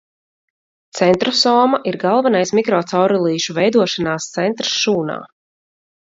Centrosoma 0.99 1.79
ir 1.91 1.97
galvenais 2.05 2.53
mikrocaurulīšu 2.61 3.57
veidošanās 3.61 4.29
centrs 4.39 4.73
šūnā. 4.81 5.21